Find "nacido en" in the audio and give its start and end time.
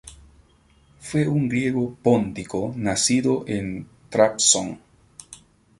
2.75-3.87